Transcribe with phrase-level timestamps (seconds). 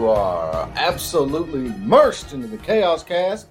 [0.00, 3.48] You are absolutely immersed into the Chaos Cast,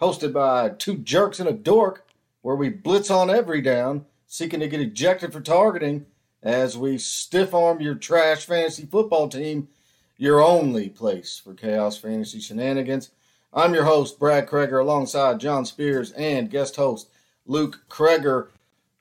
[0.00, 2.06] hosted by two jerks and a dork,
[2.40, 6.06] where we blitz on every down, seeking to get ejected for targeting
[6.42, 9.68] as we stiff arm your trash fantasy football team,
[10.16, 13.10] your only place for Chaos Fantasy shenanigans.
[13.52, 17.10] I'm your host, Brad Cregger, alongside John Spears and guest host
[17.44, 18.48] Luke Cregger,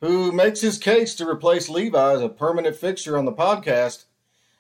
[0.02, 4.04] who makes his case to replace Levi as a permanent fixture on the podcast.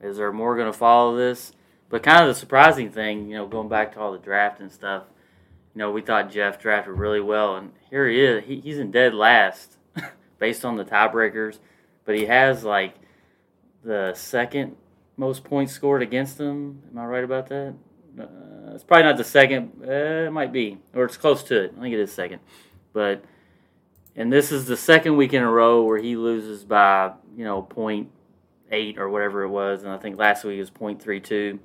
[0.00, 1.52] is there more going to follow this?
[1.88, 4.70] But kind of the surprising thing, you know, going back to all the draft and
[4.70, 5.04] stuff,
[5.74, 8.44] you know, we thought Jeff drafted really well, and here he is.
[8.44, 9.76] He, he's in dead last
[10.38, 11.58] based on the tiebreakers,
[12.04, 12.94] but he has like
[13.82, 14.76] the second
[15.22, 16.82] most points scored against them.
[16.90, 17.74] Am I right about that?
[18.18, 19.70] Uh, it's probably not the second.
[19.80, 21.74] Uh, it might be, or it's close to it.
[21.78, 22.40] I think it is second.
[22.92, 23.24] But
[24.16, 27.62] and this is the second week in a row where he loses by you know
[27.62, 28.10] point
[28.72, 31.60] eight or whatever it was, and I think last week it was point three two.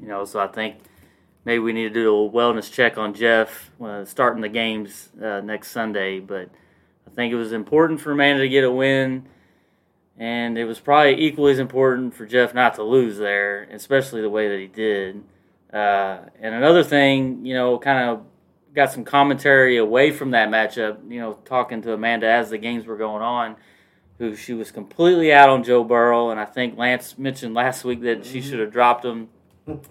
[0.00, 0.76] You know, so I think
[1.44, 5.40] maybe we need to do a wellness check on Jeff uh, starting the games uh,
[5.40, 6.20] next Sunday.
[6.20, 6.50] But
[7.04, 9.26] I think it was important for Amanda to get a win
[10.18, 14.30] and it was probably equally as important for Jeff not to lose there, especially the
[14.30, 15.22] way that he did.
[15.72, 18.24] Uh, and another thing, you know, kind of
[18.74, 22.86] got some commentary away from that matchup, you know, talking to Amanda as the games
[22.86, 23.56] were going on,
[24.18, 26.30] who she was completely out on Joe Burrow.
[26.30, 29.28] And I think Lance mentioned last week that she should have dropped him.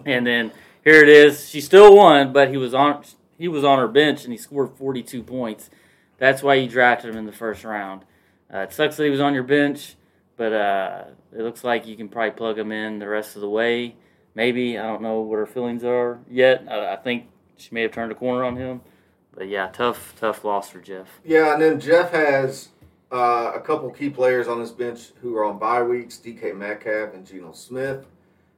[0.04, 0.50] and then
[0.82, 1.48] here it is.
[1.48, 3.04] She still won, but he was on
[3.38, 5.68] he was on her bench and he scored 42 points.
[6.18, 8.02] That's why you drafted him in the first round.
[8.52, 9.96] Uh, it sucks that he was on your bench.
[10.36, 13.48] But uh, it looks like you can probably plug them in the rest of the
[13.48, 13.96] way.
[14.34, 16.66] Maybe I don't know what her feelings are yet.
[16.68, 18.82] I, I think she may have turned a corner on him.
[19.34, 21.08] But yeah, tough, tough loss for Jeff.
[21.24, 22.68] Yeah, and then Jeff has
[23.12, 27.14] uh, a couple key players on his bench who are on bye weeks: DK Metcalf
[27.14, 28.06] and Geno Smith.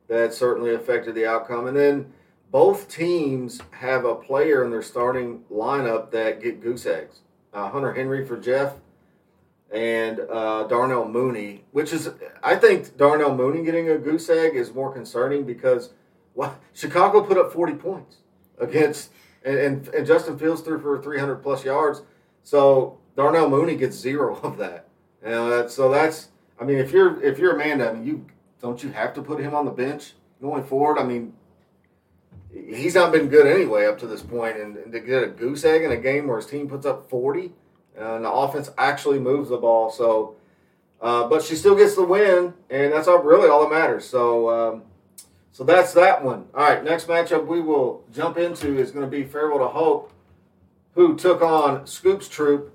[0.08, 1.66] That certainly affected the outcome.
[1.66, 2.12] And then
[2.50, 7.20] both teams have a player in their starting lineup that get goose eggs.
[7.52, 8.74] Uh, Hunter Henry for Jeff
[9.70, 12.10] and uh, Darnell Mooney, which is,
[12.42, 15.90] I think Darnell Mooney getting a goose egg is more concerning because
[16.34, 18.18] well, Chicago put up 40 points
[18.58, 19.10] against,
[19.44, 22.02] and, and, and Justin Fields threw for 300 plus yards.
[22.44, 24.86] So Darnell Mooney gets zero of that.
[25.70, 26.28] So that's,
[26.60, 28.26] I mean, if you're if you're Amanda, I mean, you
[28.62, 30.98] don't you have to put him on the bench going forward?
[30.98, 31.34] I mean,
[32.52, 35.64] he's not been good anyway up to this point, and, and to get a goose
[35.64, 37.52] egg in a game where his team puts up 40
[37.98, 39.90] and the offense actually moves the ball.
[39.90, 40.36] So,
[41.00, 44.06] uh, but she still gets the win, and that's all, really all that matters.
[44.06, 44.82] So, um,
[45.52, 46.46] so that's that one.
[46.54, 50.12] All right, next matchup we will jump into is going to be Farewell to Hope,
[50.94, 52.72] who took on Scoops Troop.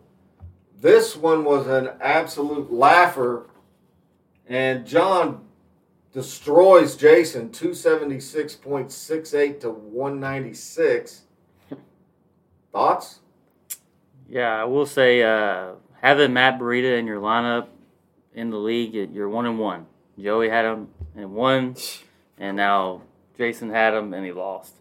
[0.79, 3.47] This one was an absolute laugher,
[4.47, 5.45] and John
[6.13, 11.21] destroys Jason 276.68 to 196.
[12.71, 13.19] Thoughts?
[14.29, 17.67] Yeah, I will say uh, having Matt Breida in your lineup
[18.33, 19.85] in the league, you're one and one.
[20.19, 21.75] Joey had him and won,
[22.37, 23.01] and now
[23.37, 24.73] Jason had him and he lost.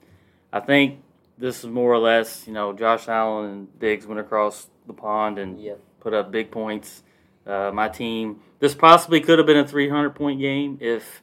[0.52, 1.00] I think
[1.38, 5.38] this is more or less, you know, Josh Allen and Diggs went across the pond
[5.38, 5.80] and yep.
[6.00, 7.02] put up big points.
[7.46, 11.22] Uh, my team, this possibly could have been a 300 point game if,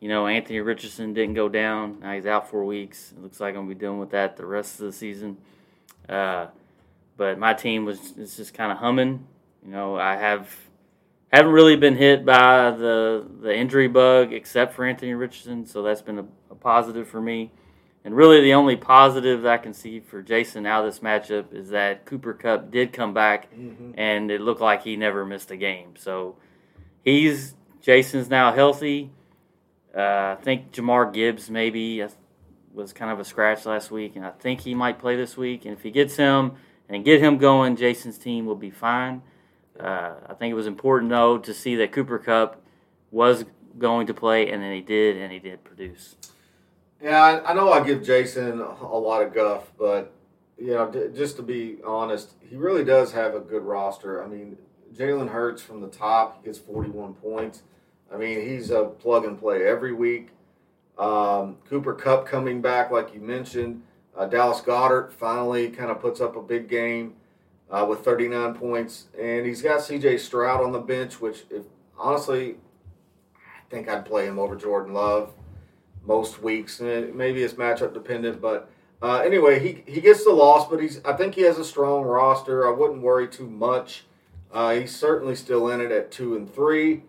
[0.00, 2.00] you know, Anthony Richardson didn't go down.
[2.00, 3.12] Now he's out for weeks.
[3.12, 5.36] It looks like I'm going to be dealing with that the rest of the season.
[6.08, 6.46] Uh,
[7.20, 9.26] but my team was is just kind of humming.
[9.62, 10.48] You know, I have
[11.30, 16.00] haven't really been hit by the the injury bug except for Anthony Richardson, so that's
[16.00, 17.52] been a, a positive for me.
[18.06, 21.68] And really, the only positive I can see for Jason out of this matchup is
[21.68, 23.92] that Cooper Kupp did come back, Mhm.
[23.98, 25.96] and it looked like he never missed a game.
[25.98, 26.36] So
[27.04, 29.10] he's Jason's now healthy.
[29.94, 32.08] Uh, I think Jahmyr Gibbs maybe uh,
[32.72, 35.66] was kind of a scratch last week, and I think he might play this week.
[35.66, 36.52] And if he gets him
[36.90, 39.22] and get him going, Jason's team will be fine.
[39.78, 42.62] Uh, I think it was important though to see that Cooper Kupp
[43.10, 43.44] was
[43.78, 46.16] going to play, and then he did, and he did produce.
[47.02, 50.12] Yeah, I, I know I give Jason a lot of guff, but
[50.58, 54.22] you know, d- just to be honest, he really does have a good roster.
[54.22, 54.58] I mean,
[54.94, 57.62] Jalen Hurts from the top, he gets 41 points.
[58.12, 60.30] I mean, he's a plug and play every week.
[60.98, 63.82] Um, Cooper Kupp coming back, like you mentioned.
[64.16, 67.14] Uh, Dallas Goedert finally kind of puts up a big game
[67.70, 70.18] uh, with 39 points, and he's got C.J.
[70.18, 71.62] Stroud on the bench, which, if
[71.96, 72.56] honestly,
[73.36, 75.32] I think I'd play him over Jordan Love
[76.04, 76.80] most weeks.
[76.80, 78.68] Eh, Maybe it's matchup dependent, but
[79.02, 82.02] uh, anyway, he he gets the loss, but he's I think he has a strong
[82.04, 82.66] roster.
[82.66, 84.04] I wouldn't worry too much.
[84.52, 87.04] Uh, he's certainly still in it at two and three.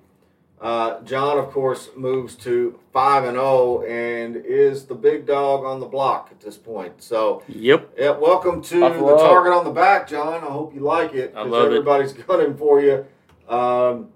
[0.62, 5.80] Uh, John, of course, moves to five and zero and is the big dog on
[5.80, 7.02] the block at this point.
[7.02, 7.96] So, Yep.
[7.98, 9.18] yeah, welcome to Buffalo.
[9.18, 10.36] the target on the back, John.
[10.44, 11.66] I hope you like it I love it.
[11.78, 13.06] everybody's gunning for you.
[13.50, 14.10] Um,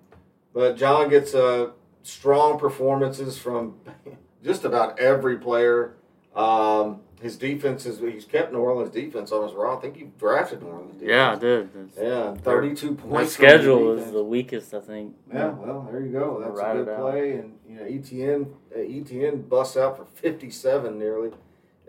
[0.54, 1.72] but John gets uh,
[2.04, 3.78] strong performances from
[4.44, 5.96] just about every player.
[6.36, 9.78] Um, his defense is he's kept New Orleans defense on his roster.
[9.78, 11.10] I think he drafted New Orleans defense.
[11.10, 11.70] Yeah, I did.
[11.76, 13.36] It's- Yeah, thirty-two points.
[13.36, 15.16] from the schedule is the weakest, I think.
[15.34, 16.40] Yeah, well, there you go.
[16.40, 17.00] That's a good out.
[17.00, 21.32] play, and you know ETN uh, ETN busts out for fifty-seven nearly,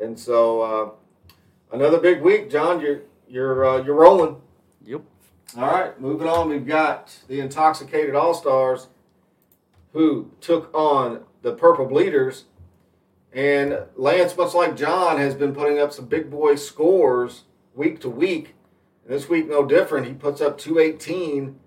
[0.01, 0.91] and so uh,
[1.75, 2.81] another big week, John.
[2.81, 4.37] You're you're uh, you're rolling.
[4.85, 5.03] Yep.
[5.57, 6.49] All right, moving on.
[6.49, 8.89] We've got the intoxicated All Stars,
[9.93, 12.45] who took on the Purple Bleeders,
[13.37, 17.45] and Lance, much like John, has been putting up some big boy scores
[17.75, 18.55] week to week.
[19.05, 20.07] And this week, no different.
[20.07, 21.61] He puts up two eighteen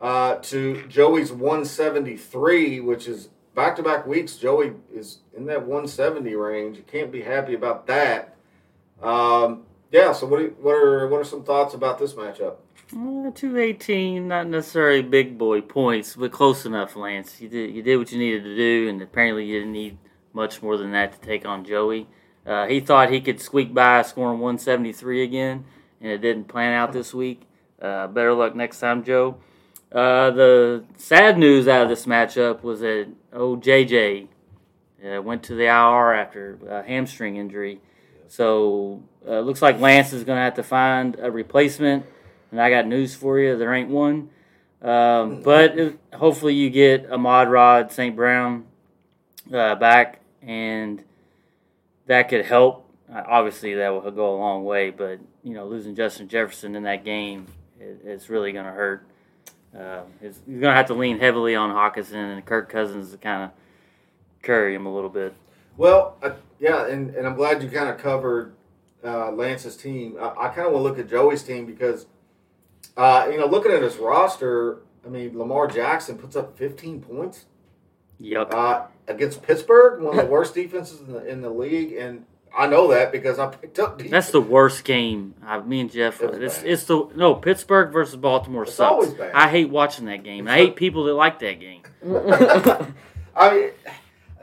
[0.00, 4.36] uh, to Joey's 173, which is back to back weeks.
[4.36, 6.76] Joey is in that 170 range.
[6.76, 8.36] You can't be happy about that.
[9.02, 10.12] Um, yeah.
[10.12, 10.56] So what?
[10.60, 12.58] What are what are some thoughts about this matchup?
[12.96, 17.40] Uh, Two eighteen, not necessarily big boy points, but close enough, Lance.
[17.40, 19.98] You did you did what you needed to do, and apparently you didn't need
[20.38, 22.06] much more than that to take on Joey.
[22.46, 25.64] Uh, he thought he could squeak by scoring one seventy three again,
[26.00, 27.42] and it didn't plan out this week.
[27.82, 29.36] Uh, better luck next time, Joe.
[29.90, 34.28] Uh, the sad news out of this matchup was that OJJ
[35.04, 37.80] uh, went to the IR after a hamstring injury.
[38.28, 42.06] So uh, looks like Lance is going to have to find a replacement.
[42.52, 44.30] And I got news for you: there ain't one.
[44.80, 48.14] Um, but it, hopefully you get Amon-Ra St.
[48.14, 48.66] Brown
[49.52, 51.04] uh, back, and
[52.06, 52.90] that could help.
[53.12, 54.90] Uh, obviously, that will go a long way.
[54.90, 57.46] But you know, losing Justin Jefferson in that game,
[57.78, 59.06] it, it's really going to hurt.
[59.78, 63.50] Uh, going to have to lean heavily on Hockenson and Kirk Cousins to kind of
[64.42, 65.34] carry him a little bit.
[65.76, 68.54] Well, uh, yeah, and, and I'm glad you kind of covered
[69.04, 70.16] uh, Lance's team.
[70.18, 72.06] I, I kind of want to look at Joey's team because,
[72.96, 77.44] uh, you know, looking at his roster, I mean, Lamar Jackson puts up 15 points
[78.20, 78.52] Yep.
[78.52, 82.24] uh, against Pittsburgh, one of the worst defenses in the, in the league, and
[82.56, 84.10] I know that because I picked up defense.
[84.10, 85.34] That's the worst game.
[85.44, 86.20] I, me and Jeff.
[86.20, 89.08] It It's, it's the no Pittsburgh versus Baltimore It's sucks.
[89.34, 90.48] I hate watching that game.
[90.48, 91.82] I hate people that like that game.
[93.36, 93.70] I mean,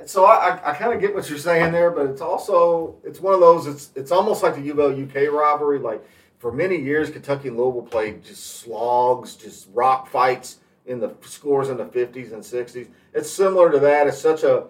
[0.05, 3.19] so I, I, I kind of get what you're saying there, but it's also it's
[3.19, 3.67] one of those.
[3.67, 5.79] It's it's almost like the UL UK rivalry.
[5.79, 6.05] Like
[6.37, 11.69] for many years, Kentucky and Louisville played just slogs, just rock fights in the scores
[11.69, 12.87] in the 50s and 60s.
[13.13, 14.07] It's similar to that.
[14.07, 14.65] It's such a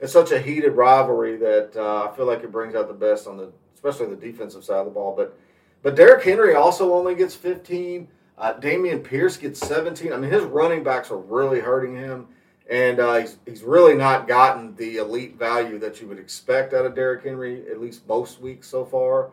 [0.00, 3.26] it's such a heated rivalry that uh, I feel like it brings out the best
[3.26, 5.14] on the especially the defensive side of the ball.
[5.16, 5.38] But
[5.82, 8.08] but Derrick Henry also only gets 15.
[8.36, 10.12] Uh, Dameon Pierce gets 17.
[10.12, 12.26] I mean, his running backs are really hurting him
[12.68, 16.86] and uh, he's, he's really not gotten the elite value that you would expect out
[16.86, 19.30] of Derrick Henry, at least most weeks so far.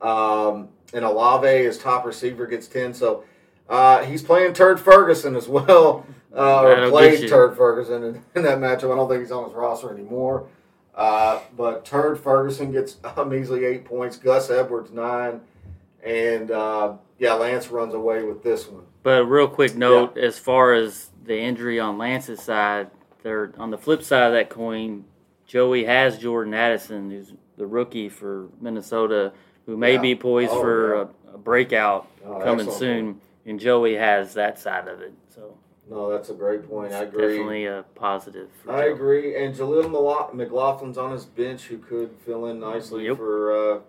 [0.00, 2.92] Um, and Olave, his top receiver, gets 10.
[2.94, 3.24] So
[3.68, 6.06] uh, he's playing Turd Ferguson as well,
[6.36, 7.28] uh, or played.
[7.28, 8.92] Turd Ferguson in, in that matchup.
[8.92, 10.46] I don't think he's on his roster anymore.
[10.94, 15.40] Uh, but Turd Ferguson gets a measly eight points, Gus Edwards, nine.
[16.04, 18.84] And uh, yeah, Lance runs away with this one.
[19.02, 22.90] But a real quick note, as far as the injury on Lance's side,
[23.22, 25.04] they're on the flip side of that coin.
[25.46, 29.32] Joey has Jordan Addison, who's the rookie for Minnesota,
[29.66, 30.00] who may Yeah.
[30.00, 31.04] be poised Oh, for yeah.
[31.32, 33.20] a, a breakout Oh, coming soon.
[33.46, 35.12] And Joey has that side of it.
[35.28, 35.56] So
[35.88, 36.92] No, that's a great point.
[36.92, 37.28] I agree.
[37.28, 38.48] Definitely a positive.
[38.68, 38.94] I Joe.
[38.94, 39.44] agree.
[39.44, 43.16] And Jaleel McLaughlin's on his bench who could fill in nicely yep.
[43.16, 43.80] for, uh,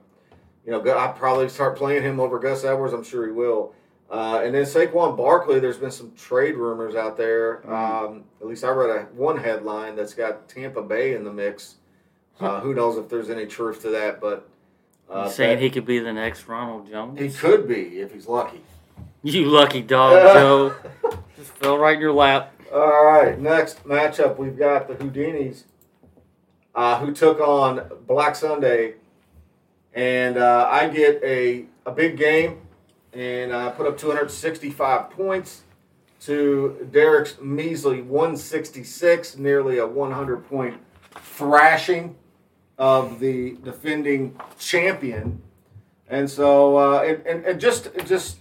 [0.66, 2.94] you know, I'll probably start playing him over Gus Edwards.
[2.94, 3.74] I'm sure he will.
[4.10, 7.58] Uh, and then Saquon Barkley, there's been some trade rumors out there.
[7.58, 7.74] Mm-hmm.
[7.74, 11.76] Um, at least I read a, one headline that's got Tampa Bay in the mix.
[12.40, 14.20] Uh, who knows if there's any truth to that?
[14.20, 14.48] But
[15.10, 17.20] uh, saying that, he could be the next Ronald Jones.
[17.20, 18.62] He could be if he's lucky.
[19.25, 20.75] You lucky dog, Joe.
[21.36, 22.53] Just fell right in your lap.
[22.72, 25.63] All right, next matchup we've got the Houdinis,
[26.75, 28.94] uh, who took on Black Sunday,
[29.96, 32.62] and uh, I get a a big game
[33.13, 35.63] and I put up 265 points
[36.22, 40.77] to Derek's measly 166, nearly a 100 point
[41.15, 42.15] thrashing
[42.77, 45.41] of the defending champion.
[46.10, 48.38] And so, uh, and, and, and just, just,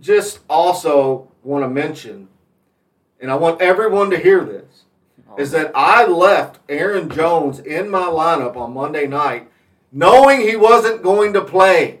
[0.00, 2.28] just also want to mention,
[3.20, 4.84] and I want everyone to hear this,
[5.36, 9.48] is that I left Aaron Jones in my lineup on Monday night
[9.92, 12.00] knowing he wasn't going to play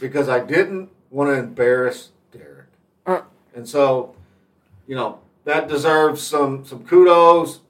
[0.00, 2.66] because I didn't want to embarrass Derek.
[3.06, 3.22] Uh.
[3.54, 4.14] And so,
[4.86, 7.60] you know, that deserves some some kudos,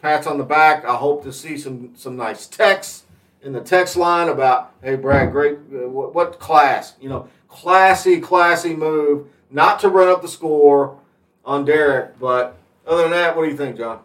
[0.00, 0.84] pats on the back.
[0.84, 3.04] I hope to see some some nice texts
[3.42, 6.94] in the text line about, hey, Brad, great, uh, what, what class?
[7.00, 10.98] You know, classy, classy move, not to run up the score
[11.44, 12.18] on Derek.
[12.18, 14.00] But other than that, what do you think, John?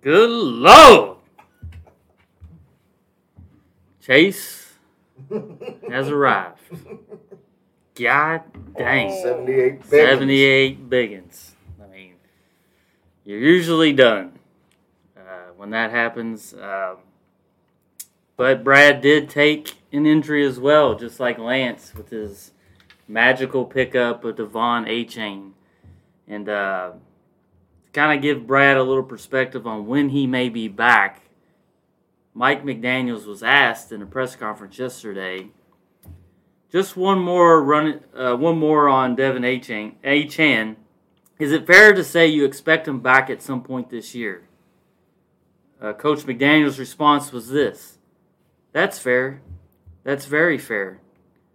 [0.00, 1.18] Good Lord.
[4.00, 4.74] Chase
[5.90, 6.60] has arrived.
[7.94, 8.42] God
[8.76, 9.22] dang.
[9.22, 9.86] 78 biggins.
[9.88, 11.50] 78 biggins.
[11.82, 12.14] I mean,
[13.24, 14.38] you're usually done
[15.16, 16.52] uh, when that happens.
[16.52, 16.98] Um,
[18.36, 22.52] but Brad did take an injury as well, just like Lance with his
[23.06, 25.52] magical pickup of De'Von Achane.
[26.26, 26.92] And uh,
[27.92, 31.24] kind of give Brad a little perspective on when he may be back
[32.34, 35.50] Mike McDaniels was asked in a press conference yesterday.
[36.70, 39.94] Just one more run, uh, one more on De'Von Achane.
[40.02, 40.74] Achane.
[41.38, 44.42] Is it fair to say you expect him back at some point this year?
[45.80, 47.93] Uh, Coach McDaniel's response was this:
[48.74, 49.40] "That's fair.
[50.02, 51.00] That's very fair.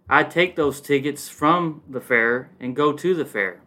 [0.08, 3.60] I take those tickets from the fair and go to the fair."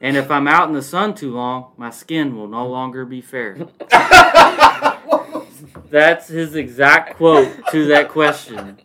[0.00, 3.20] And if I'm out in the sun too long, my skin will no longer be
[3.20, 3.56] fair.
[5.90, 8.78] That's his exact quote to that question.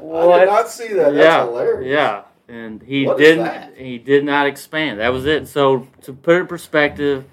[0.00, 0.32] What?
[0.32, 1.12] I did not see that.
[1.12, 1.90] That's yeah, hilarious.
[1.90, 2.22] Yeah.
[2.48, 5.00] And he what didn't he did not expand.
[5.00, 5.46] That was it.
[5.48, 7.26] So to put it in perspective,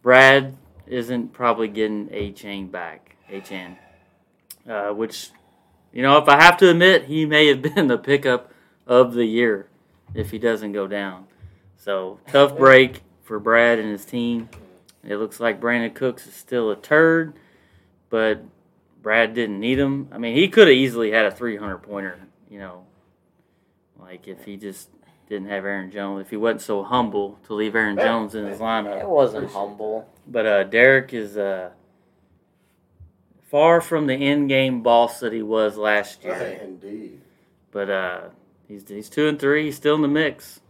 [0.00, 0.56] Brad
[0.86, 3.16] isn't probably getting Achane back.
[3.30, 3.76] Achane.
[4.68, 5.30] Uh, which
[5.92, 8.52] you know, if I have to admit, he may have been the pickup
[8.86, 9.68] of the year
[10.14, 11.26] if he doesn't go down.
[11.76, 14.48] So tough break for Brad and his team.
[15.04, 17.34] It looks like Brandin Cooks is still a turd
[18.10, 18.42] but
[19.02, 20.08] Brad didn't need him.
[20.12, 22.18] I mean, he could have easily had a 300 pointer,
[22.50, 22.84] you know,
[23.98, 24.90] like if he just
[25.28, 28.58] didn't have Aaron Jones, if he wasn't so humble to leave Aaron Jones in his
[28.58, 29.00] lineup.
[29.00, 30.08] It wasn't humble.
[30.26, 31.70] But uh, Derek is uh,
[33.48, 36.60] far from the end game boss that he was last year.
[36.62, 37.20] indeed.
[37.70, 38.20] But uh,
[38.66, 39.66] he's, he's two and three.
[39.66, 40.60] He's still in the mix.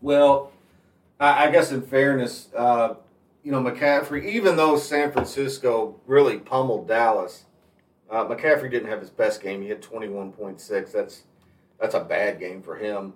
[0.00, 0.52] Well,
[1.18, 2.94] I, I guess in fairness, uh,
[3.42, 7.44] you know, McCaffrey, even though San Francisco really pummeled Dallas,
[8.10, 9.62] uh, McCaffrey didn't have his best game.
[9.62, 10.92] He had 21.6.
[10.92, 11.22] That's
[11.80, 13.14] that's a bad game for him.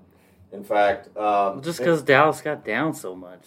[0.53, 3.47] In fact, um, just because Dallas got down so much,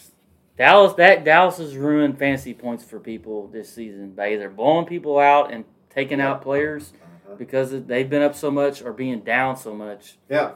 [0.61, 5.17] Dallas that Dallas has ruined fantasy points for people this season by either blowing people
[5.17, 6.29] out and taking yeah.
[6.29, 6.93] out players
[7.25, 7.35] uh-huh.
[7.35, 10.17] because they've been up so much or being down so much.
[10.29, 10.51] Yeah,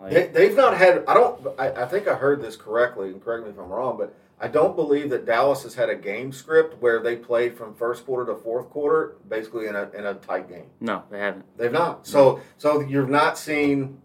[0.00, 1.04] like, they, have not had.
[1.06, 1.46] I don't.
[1.58, 4.48] I, I think I heard this correctly, and correct me if I'm wrong, but I
[4.48, 8.32] don't believe that Dallas has had a game script where they played from first quarter
[8.32, 10.70] to fourth quarter, basically in a in a tight game.
[10.80, 11.44] No, they haven't.
[11.58, 12.06] They've not.
[12.06, 14.00] So so you've not seen,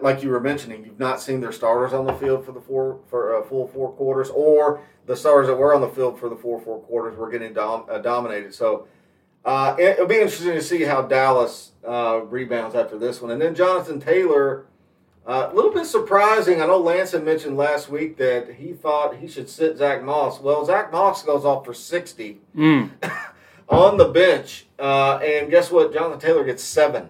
[0.00, 3.00] like you were mentioning, you've not seen their starters on the field for the four
[3.08, 6.36] for a full four quarters, or the stars that were on the field for the
[6.36, 8.54] four four quarters were getting dom, uh, dominated.
[8.54, 8.88] So.
[9.44, 13.42] Uh, it, will be interesting to see how Dallas uh, rebounds after this one, and
[13.42, 14.66] then Jonathan Taylor
[15.26, 16.60] uh, a little bit surprising.
[16.60, 20.40] I know Lance had mentioned last week that he thought he should sit Zach Moss.
[20.40, 22.90] Well, Zach Moss goes off for 60 mm.
[23.68, 24.66] on the bench.
[24.78, 25.92] Uh, and guess what?
[25.92, 27.08] Jonathan Taylor gets seven.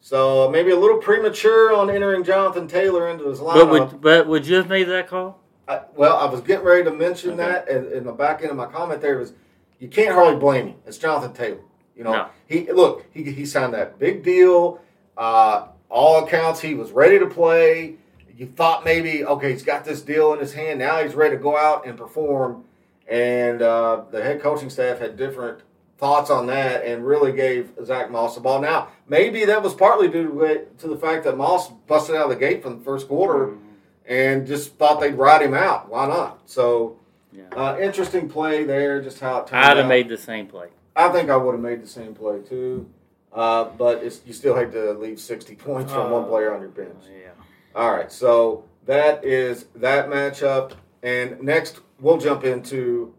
[0.00, 3.54] So maybe a little premature on entering Jonathan Taylor into his lineup.
[3.54, 5.39] But would, but would you have made that call?
[5.70, 7.44] I, well, I was getting ready to mention okay.
[7.44, 9.32] that, and in the back end of my comment there was,
[9.78, 10.74] you can't hardly blame him.
[10.84, 11.60] It's Jonathan Taylor.
[11.96, 12.28] You know, no.
[12.48, 14.80] he look he, he signed that big deal.
[15.16, 17.96] Uh, all accounts, he was ready to play.
[18.36, 20.80] you thought maybe okay, he's got this deal in his hand.
[20.80, 22.64] Now he's ready to go out and perform.
[23.08, 25.60] And uh, the head coaching staff had different
[25.98, 28.60] thoughts on that and really gave Zach Moss the ball.
[28.60, 32.30] Now maybe that was partly due to, to the fact that Moss busted out of
[32.30, 33.69] the gate from the first quarter mm-hmm.
[34.10, 35.88] And just thought they'd ride him out.
[35.88, 36.42] Why not?
[36.44, 36.98] So.
[37.32, 37.44] Yeah.
[37.56, 40.66] Uh, interesting play there, just how it turned I'd have made the same play.
[40.96, 42.90] I think I would have made the same play too.
[43.32, 47.04] Uh, but you still hate to leave 60 points from one player on your bench.
[47.08, 47.30] Yeah.
[47.76, 50.72] All right, so that is that matchup.
[51.04, 53.14] And next, we'll jump into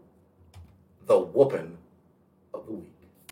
[1.06, 1.78] the whooping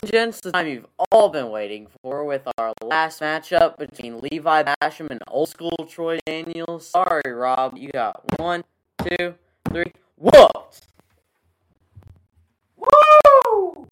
[0.02, 0.06] the.
[0.08, 5.10] Gents, the time you've all been waiting for with our last matchup between Levi Basham
[5.10, 6.86] and old school Troy Daniels.
[6.88, 8.64] Sorry, Rob, you got one,
[9.02, 9.34] two,
[9.70, 10.82] three, whoops!
[12.76, 13.88] Woo!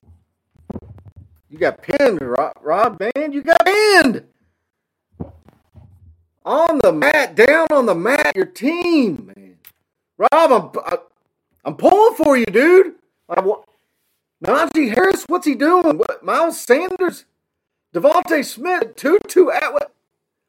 [1.50, 3.32] You got pinned, Rob, Rob man.
[3.32, 4.24] You got pinned
[6.44, 9.56] on the mat, down on the mat, your team, man.
[10.16, 10.98] Rob, I'm,
[11.64, 12.94] I'm pulling for you, dude.
[13.28, 13.64] Like, what?
[14.44, 15.98] Najee Harris, what's he doing?
[15.98, 17.24] What, Miles Sanders,
[17.94, 19.90] DeVonta Smith, Tutu Atwell.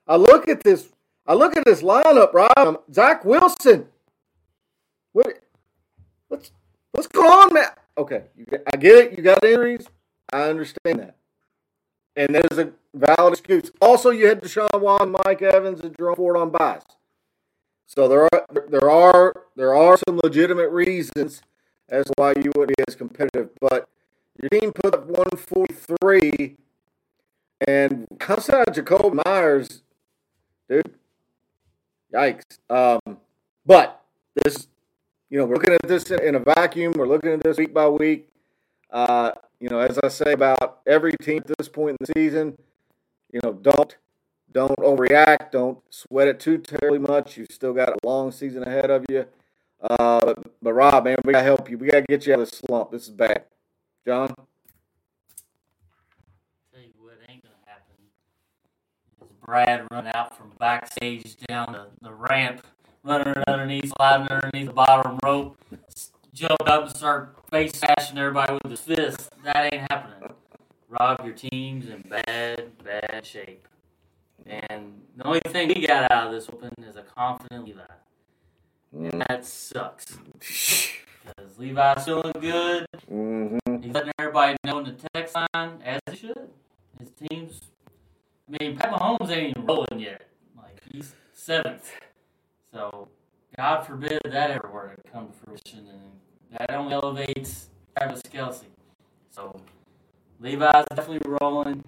[0.08, 0.90] I look at this.
[1.26, 2.52] I look at this lineup, Rob.
[2.58, 3.88] Um, Zach Wilson.
[5.14, 5.40] What?
[6.28, 6.52] What's
[6.92, 7.70] what's going on, man?
[7.98, 8.24] Okay,
[8.72, 9.18] I get it.
[9.18, 9.88] You got injuries.
[10.32, 11.16] I understand that.
[12.16, 13.72] And there's a valid excuse.
[13.82, 16.84] Also, you had Deshaun Watson, Mike Evans, and Jerome Ford on byes.
[17.88, 21.42] So there are there are there are some legitimate reasons
[21.90, 23.50] as to why you wouldn't be as competitive.
[23.60, 23.88] But
[24.42, 26.58] your team put up 143,
[27.68, 29.82] and outside Jakobi Meyers,
[30.70, 30.94] dude,
[32.14, 32.60] yikes.
[32.70, 33.18] Um,
[33.66, 34.02] but
[34.36, 34.68] this,
[35.30, 36.94] you know, we're looking at this in a vacuum.
[36.96, 38.30] We're looking at this week by week.
[38.90, 42.58] Uh, you know, as I say about every team at this point in the season,
[43.32, 43.96] you know, don't
[44.52, 45.52] don't overreact.
[45.52, 47.38] Don't sweat it too terribly much.
[47.38, 49.26] You've still got a long season ahead of you.
[49.82, 51.78] Uh, but, but Rob, man, we gotta help you.
[51.78, 52.92] We gotta get you out of this slump.
[52.92, 53.46] This is bad.
[54.06, 54.28] John.
[54.28, 54.46] Tell
[56.82, 57.96] you what ain't gonna happen
[59.22, 62.66] is Brad run out from backstage down the, the ramp,
[63.04, 65.58] running underneath, sliding underneath the bottom rope,
[66.34, 69.32] jumped up and start face smashing everybody with his fist.
[69.44, 70.34] That ain't happening.
[70.90, 73.68] Rob, your team's in bad, bad shape.
[74.46, 77.82] And the only thing we got out of this open is a confident Levi.
[78.94, 79.28] And mm.
[79.28, 80.18] that sucks.
[80.40, 82.86] Because Levi's feeling good.
[83.12, 83.82] Mm-hmm.
[83.82, 86.50] He's letting everybody know in the text line, as he should.
[87.00, 87.62] His team's.
[88.48, 90.28] I mean, Pat Mahomes ain't even rolling yet.
[90.58, 91.92] Like, he's seventh.
[92.74, 93.08] So,
[93.56, 95.88] God forbid that ever were to come to fruition.
[95.88, 98.64] And that only elevates Travis Kelce.
[99.30, 99.62] So,
[100.40, 101.84] Levi's definitely rolling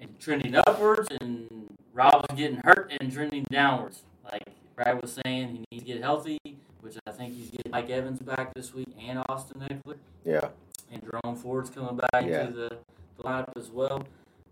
[0.00, 4.02] and trending upwards, and Rob's getting hurt and trending downwards.
[4.24, 4.44] Like
[4.82, 6.38] Brad was saying, he needs to get healthy,
[6.80, 9.96] which I think he's getting Mike Evans back this week and Austin Ekeler.
[10.24, 10.48] Yeah.
[10.90, 12.46] And Jerome Ford's coming back yeah.
[12.46, 12.78] into the,
[13.18, 14.04] the lineup as well.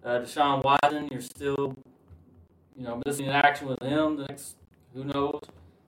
[0.04, 1.74] Uh, Deshaun Watson, you're still,
[2.76, 4.16] you know, missing in action with him.
[4.16, 4.56] The next,
[4.94, 5.40] who knows?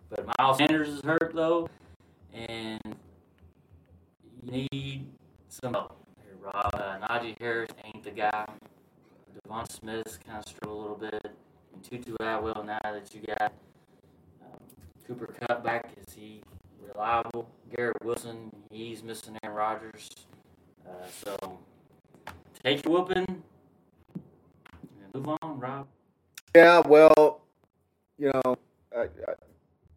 [0.08, 1.68] But Miles Sanders is hurt though,
[2.32, 2.80] and
[4.42, 5.06] you need
[5.48, 5.96] some help.
[6.40, 8.46] Rob uh, Najee Harris ain't the guy.
[9.44, 11.36] Devon Smith's kind of struggled a little bit.
[11.74, 13.52] And Tutu Atwell now that you got
[15.10, 16.40] Cooper Kupp back, is he
[16.86, 17.50] reliable?
[17.74, 20.08] Garrett Wilson, he's missing Aaron Rodgers.
[20.88, 20.92] Uh,
[21.24, 21.58] so
[22.62, 23.26] take your whooping
[24.14, 25.88] and move on, Rob.
[26.54, 27.40] Yeah, well,
[28.18, 28.56] you know,
[28.94, 29.08] a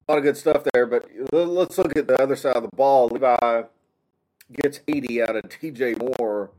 [0.10, 3.10] lot of good stuff there, but let's look at the other side of the ball.
[3.10, 3.64] Levi
[4.52, 6.50] gets 80 out of DJ Moore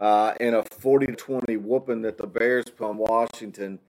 [0.00, 3.80] uh, in a 40 to 20 whooping that the Bears put on Washington,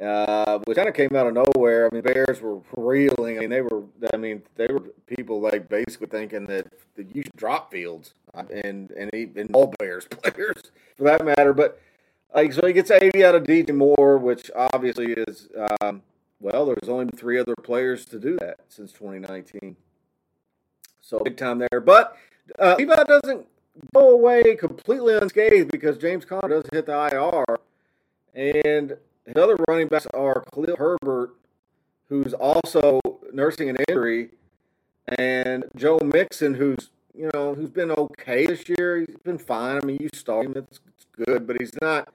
[0.00, 1.86] uh, which kind of came out of nowhere.
[1.86, 3.38] I mean, Bears were reeling.
[3.38, 3.84] I mean, they were.
[4.12, 8.44] I mean, they were people like basically thinking that, that you should drop Fields uh,
[8.50, 10.62] and and, all Bears players
[10.96, 11.52] for that matter.
[11.52, 11.80] But
[12.34, 15.48] like, so he gets 80 out of DJ Moore, which obviously is.
[15.80, 16.02] Um,
[16.40, 19.76] well, there's only been three other players to do that since 2019.
[21.00, 21.80] So big time there.
[21.80, 22.16] But
[22.58, 23.46] uh, Levi doesn't
[23.94, 27.56] go away completely unscathed because James Conner does hit the IR.
[28.34, 31.34] And his other running backs are Khalil Herbert,
[32.08, 33.00] who's also
[33.32, 34.30] nursing an injury,
[35.18, 39.00] and Joe Mixon, who's you know who's been okay this year.
[39.00, 39.78] He's been fine.
[39.82, 42.12] I mean, you start him; it's, it's good, but he's not.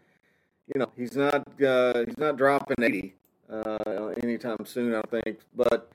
[0.73, 1.47] You know, he's not.
[1.61, 3.15] Uh, he's not dropping eighty
[3.51, 4.93] uh, anytime soon.
[4.93, 5.39] I think.
[5.55, 5.91] But,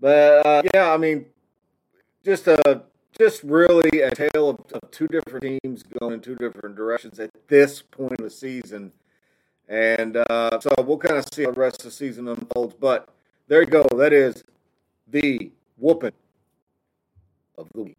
[0.00, 1.26] but uh, yeah, I mean,
[2.24, 2.82] just a
[3.18, 7.30] just really a tale of, of, two different teams going in two different directions at
[7.48, 8.92] this point of the season.
[9.68, 12.74] And uh, so we'll kind of see how the rest of the season unfolds.
[12.80, 13.08] But
[13.48, 13.86] there you go.
[13.96, 14.42] That is
[15.06, 16.12] the whooping
[17.56, 17.96] of the week.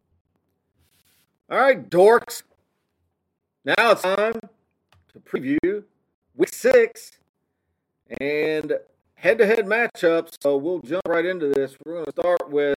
[1.50, 2.42] All right, dorks.
[3.64, 4.34] Now it's time
[5.12, 5.84] to preview
[6.36, 7.18] week six
[8.20, 8.72] and
[9.14, 10.36] head to head matchups.
[10.40, 11.76] So we'll jump right into this.
[11.84, 12.76] We're going to start with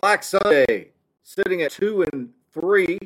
[0.00, 0.90] Black Sunday,
[1.22, 2.98] sitting at two and three,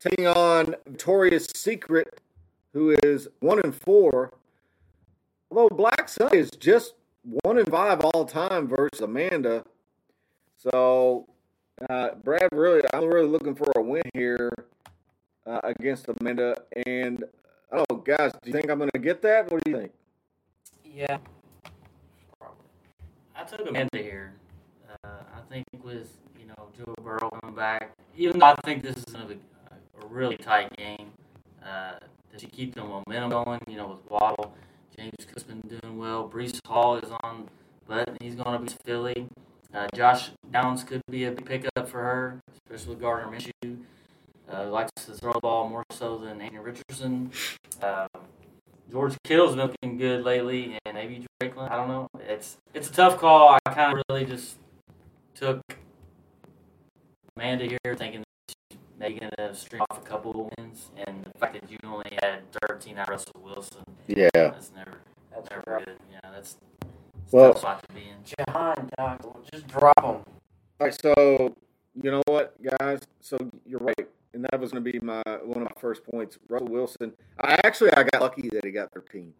[0.00, 2.20] taking on Victoria's Secret,
[2.74, 4.32] who is one and four.
[5.50, 9.64] Although Black Sunday is just one and five all time versus Amanda.
[10.58, 11.26] So,
[11.88, 14.52] uh, Brad, really, I'm really looking for a win here
[15.46, 16.56] uh, against Amanda.
[16.86, 17.24] And
[17.72, 19.50] I don't know, guys, do you think I'm going to get that?
[19.50, 19.92] What do you think?
[20.84, 21.18] Yeah.
[23.36, 24.32] I took Amanda here.
[25.04, 26.08] Uh, I think with
[26.38, 29.40] you know Joe Burrow coming back, even though I think this is going to be
[30.02, 31.10] a really tight game,
[31.64, 31.94] uh,
[32.40, 33.60] she keep the momentum going?
[33.68, 34.54] You know, with Waddle,
[34.96, 36.28] James Cook's been doing well.
[36.28, 37.48] Breece Hall is on,
[37.86, 39.28] but he's going to be Philly.
[39.72, 43.78] Uh, Josh Downs could be a big pickup for her, especially with Gardner Minshew.
[44.52, 47.30] Uh, likes to throw the ball more so than Anthony Richardson.
[47.82, 48.06] Um,
[48.90, 51.54] George Kittle's been looking good lately, and maybe Drake.
[51.58, 52.06] I don't know.
[52.20, 53.58] It's it's a tough call.
[53.66, 54.58] I kind of really just
[55.34, 55.60] took
[57.36, 58.22] Amanda here, thinking
[58.94, 62.40] she's maybe gonna string off a couple wins, and the fact that you only had
[62.68, 64.28] 13 out of Russell Wilson, Yeah.
[64.34, 64.98] that's never
[65.30, 65.84] That's never rough.
[65.84, 65.98] good.
[66.12, 68.24] Yeah, that's, that's Well- a tough spot to be in.
[68.24, 70.04] John, dog, just drop him.
[70.04, 70.24] All
[70.80, 71.54] right, so
[72.00, 73.00] you know what, guys?
[73.20, 76.38] So you're right, and that was going to be my one of my first points.
[76.48, 77.12] Russell Wilson.
[77.40, 79.32] I actually I got lucky that he got 13.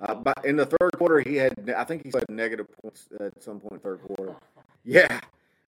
[0.00, 3.42] Uh, but in the third quarter, he had I think he had negative points at
[3.42, 4.34] some point in the third quarter.
[4.86, 5.20] Yeah.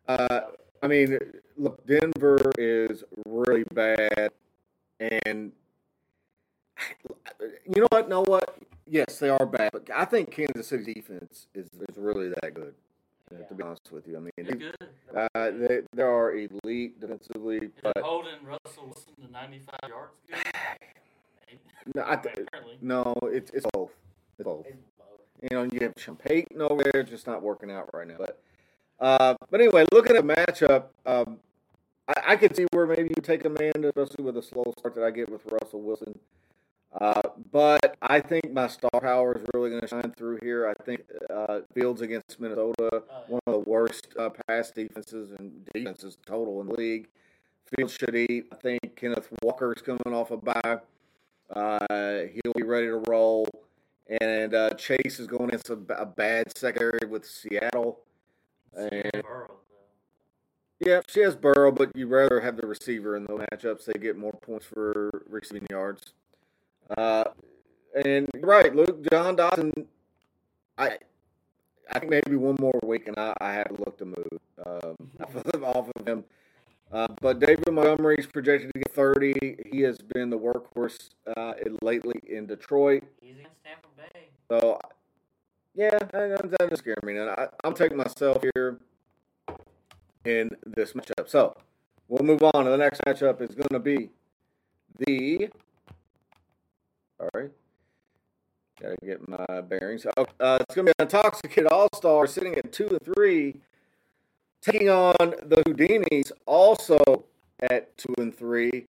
[0.06, 0.40] Uh,
[0.86, 1.18] I mean,
[1.56, 4.30] look, Denver is really bad,
[5.00, 5.50] and
[7.66, 8.08] you know what?
[8.08, 8.56] Know what?
[8.86, 12.72] Yes, they are bad, but I think Kansas City defense is, is really that good.
[13.34, 14.76] uh, To be honest with you, I mean, They're good.
[15.34, 20.12] uh, they, they are elite defensively, Is but holding Russell Wilson to 95 yards
[21.96, 22.46] no, I th-
[22.80, 23.90] no, it's it's both.
[24.38, 24.66] It's both.
[25.42, 28.16] You know, you have Sean Payton over there, it's just not working out right now.
[28.18, 28.40] But
[29.00, 31.38] uh, but anyway, looking at the matchup, um,
[32.08, 35.04] I, I could see where maybe you take Amanda, especially with the slow start that
[35.04, 36.18] I get with Russell Wilson.
[36.98, 37.20] Uh,
[37.52, 40.66] but I think my star power is really going to shine through here.
[40.66, 46.16] I think uh, Fields against Minnesota, one of the worst uh, pass defenses and defenses
[46.26, 47.08] total in the league.
[47.76, 48.46] Fields should eat.
[48.50, 50.78] I think Kenneth Walker is coming off a bye.
[51.54, 53.46] Uh, he'll be ready to roll.
[54.20, 58.00] And uh, Chase is going against a, a bad secondary with Seattle.
[58.76, 59.56] And Burrow,
[60.78, 63.86] yeah, she has Burrow, but you'd rather have the receiver in the matchups.
[63.86, 66.12] They get more points for receiving yards.
[66.96, 67.24] Uh,
[68.04, 69.86] and you're right, Luke John Dawson.
[70.76, 70.98] I
[71.90, 74.96] I think maybe one more week, and I, I have to look to move um,
[75.64, 76.24] off of him.
[76.92, 79.56] Uh, but David Montgomery's projected to get 30.
[79.72, 83.02] He has been the workhorse uh, lately in Detroit.
[83.20, 84.28] He's against Tampa Bay.
[84.48, 84.78] So,
[85.76, 87.12] yeah, that that doesn't scare me.
[87.12, 88.78] Now, I, I'm taking myself here
[90.24, 91.28] in this matchup.
[91.28, 91.54] So,
[92.08, 92.64] we'll move on.
[92.64, 94.10] to The next matchup is going to be
[94.98, 95.50] the.
[97.20, 97.50] All right.
[98.80, 100.06] Got to get my bearings.
[100.16, 103.60] Oh, uh, it's going to be an intoxicated all star sitting at two and three,
[104.62, 107.24] taking on the Houdinis, also
[107.70, 108.86] at two and three.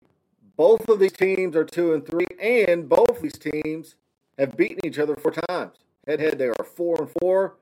[0.57, 3.95] Both of these teams are two and three, and both these teams
[4.37, 5.77] have beaten each other four times.
[6.07, 7.55] Head head, they are four and four.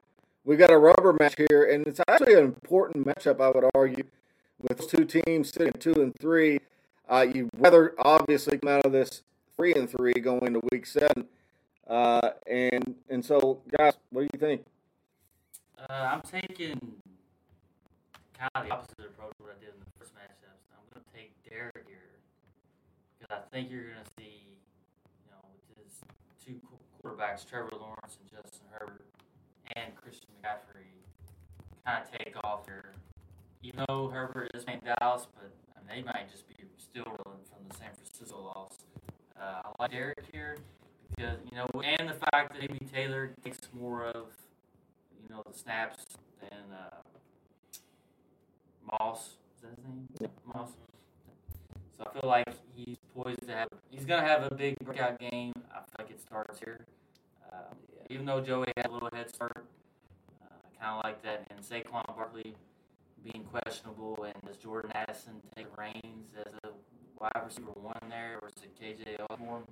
[0.44, 4.04] We got a rubber match here, and it's actually an important matchup, I would argue,
[4.62, 6.60] with those two teams sitting two and three.
[7.10, 9.24] Uh, you rather obviously come out of this
[9.58, 11.26] three and three going into week seven.
[11.88, 14.64] Uh, and and so, guys, what do you think?
[15.80, 16.80] Uh, I'm taking
[18.38, 20.54] kind of the opposite approach of what I did in the first matchup.
[20.70, 22.22] I'm going to take Derek here
[23.18, 24.54] because I think you're going to see,
[25.26, 25.98] you know, with his
[26.46, 26.60] two
[27.06, 29.06] quarterbacks, Trevor Lawrence and Justin Herbert,
[29.76, 30.90] and Christian McCaffrey,
[31.86, 32.94] kind of take off here.
[33.64, 37.42] Even though Herbert is playing Dallas, but I mean, they might just be still reeling
[37.50, 38.78] from the San Francisco loss.
[39.40, 40.58] Uh, I like Derek here
[41.16, 44.28] because you know, and the fact that maybe Taylor takes more of
[45.22, 46.06] you know the snaps
[46.40, 47.02] than uh,
[49.00, 49.36] Moss.
[49.58, 50.08] Is that his name?
[50.20, 50.28] Yeah.
[50.54, 50.70] Moss.
[51.98, 53.70] So I feel like he's poised to have.
[53.90, 55.54] He's gonna have a big breakout game.
[55.72, 56.86] I feel like it starts here.
[57.52, 57.78] Um,
[58.10, 59.66] even though Joey had a little head start,
[60.44, 61.48] uh, kind of like that.
[61.50, 62.54] And Saquon Barkley
[63.24, 66.70] being questionable, and does Jordan Addison take reins as a
[67.20, 69.64] wide receiver one there, or is it KJ Osborn?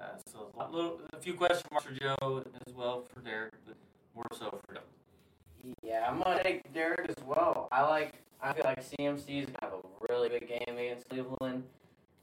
[0.00, 3.76] Uh, so a, little, a few question marks for Joe as well for Derek, but
[4.14, 4.82] more so for them.
[5.82, 7.68] Yeah, I'm gonna take Derek as well.
[7.72, 8.14] I like.
[8.42, 11.64] I feel like CMC is gonna have a really good game against Cleveland.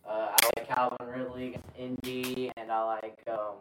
[0.08, 3.56] Uh, I like Calvin Ridley against Indy, and I like um,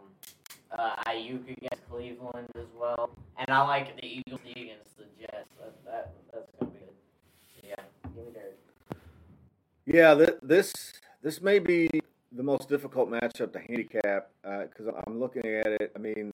[0.78, 3.10] uh, Aiyuk against Cleveland as well.
[3.38, 5.50] And I like the Eagles against the Jets.
[5.58, 7.68] That, that that's gonna be good.
[7.68, 7.74] Yeah,
[8.14, 8.58] give me Derek.
[9.84, 10.72] Yeah, th- this
[11.22, 11.88] this may be
[12.32, 15.92] the most difficult matchup to handicap because I'm looking at it.
[15.94, 16.32] I mean,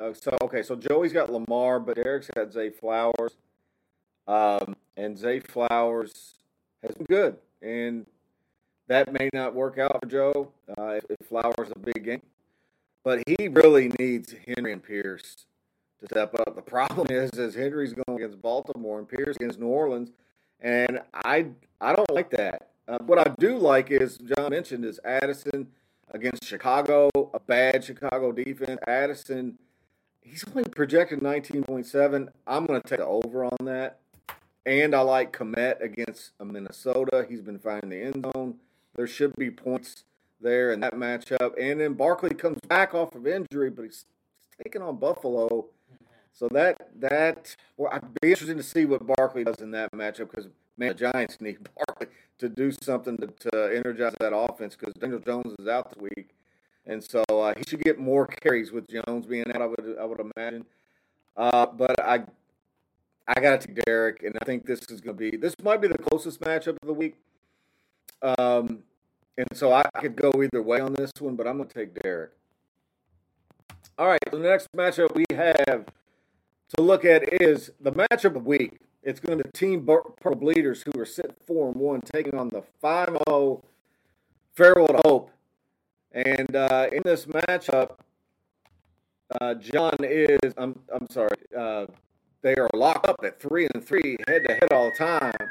[0.00, 3.36] uh, so okay, so Joey's got Lamar, but Derek's got Zay Flowers,
[4.26, 6.34] um, and Zay Flowers
[6.82, 8.06] has been good, and
[8.88, 12.22] that may not work out for Joe uh, if, if Flowers a big game,
[13.04, 15.46] but he really needs Henry and Pierce
[16.00, 16.54] to step up.
[16.56, 20.10] The problem is, is Henry's going against Baltimore and Pierce against New Orleans,
[20.60, 21.46] and I
[21.80, 22.70] I don't like that.
[22.86, 25.68] Uh, what I do like is John mentioned is Addison
[26.10, 28.78] against Chicago, a bad Chicago defense.
[28.86, 29.58] Addison,
[30.24, 32.28] he's only projected 19.7.
[32.46, 34.00] I'm going to take the over on that.
[34.66, 37.26] And I like Kmet against uh, Minnesota.
[37.28, 38.56] He's been finding the end zone.
[38.96, 40.04] There should be points
[40.40, 41.52] there in that matchup.
[41.60, 44.06] And then Barkley comes back off of injury, but he's
[44.62, 45.66] taking on Buffalo.
[46.32, 50.30] So that that well, I'd be interested to see what Barkley does in that matchup
[50.30, 52.08] because man, the Giants need Barkley
[52.38, 56.30] to do something to, to energize that offense because Daniel Jones is out this week,
[56.86, 59.62] and so uh, he should get more carries with Jones being out.
[59.62, 60.64] I would I would imagine,
[61.36, 62.24] uh, but I
[63.26, 65.80] I got to take Derek, and I think this is going to be this might
[65.80, 67.16] be the closest matchup of the week.
[68.22, 68.80] Um,
[69.36, 71.74] and so I, I could go either way on this one, but I'm going to
[71.74, 72.30] take Derek.
[73.98, 75.86] All right, so the next matchup we have
[76.76, 78.80] to look at is the matchup of the week.
[79.02, 82.48] It's going to be Team Purple Bleeders who are sitting 4 and 1, taking on
[82.48, 83.62] the 5 0
[84.54, 85.30] Farewell Hope.
[86.14, 87.96] And uh, in this matchup,
[89.40, 91.86] uh, John is, I'm, I'm sorry, uh,
[92.42, 95.48] they are locked up at 3 and 3, head to head all the time.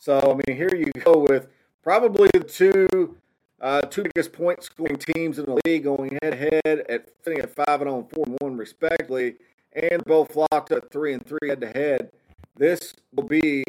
[0.00, 1.48] So, I mean, here you go with
[1.82, 3.16] probably the two.
[3.60, 7.38] Uh, two biggest point scoring teams in the league going head to head at sitting
[7.38, 9.36] at five and 0 and four and one respectively,
[9.72, 12.10] and both locked at three and three head to head.
[12.56, 13.62] This will be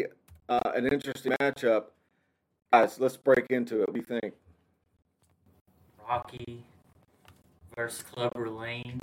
[0.50, 1.86] uh, an interesting matchup.
[2.72, 3.90] Guys, let's break into it.
[3.90, 4.34] What do you think?
[6.08, 6.64] Rocky
[7.76, 9.02] versus Clubber Lang.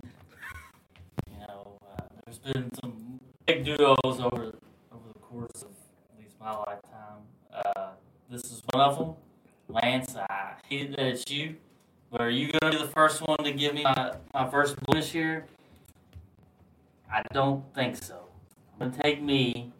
[1.31, 4.55] You know, uh, there's been some big duos over
[4.93, 5.71] over the course of
[6.13, 7.23] at least my lifetime.
[7.53, 7.89] Uh,
[8.31, 9.15] this is one of them.
[9.69, 11.57] Lance, I hate that it's you,
[12.11, 14.77] but are you going to be the first one to give me my, my first
[14.81, 15.47] blemish here?
[17.13, 18.21] I don't think so.
[18.73, 19.73] I'm going to take me,